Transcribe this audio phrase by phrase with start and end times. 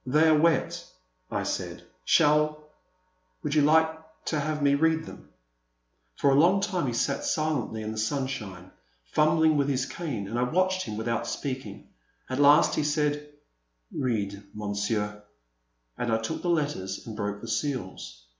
[0.03, 0.83] They are wet,
[1.29, 2.57] I said;shall—
[3.43, 5.29] would you like to have me read them?
[6.15, 8.71] For a long time he sat silently in the sunshine,
[9.11, 11.87] fumbling with his cane, and I watched him without speaking.
[12.31, 13.29] At last he said,
[13.91, 15.21] Read, Monsieur,"
[15.99, 18.23] and I took the letters and broke the seals.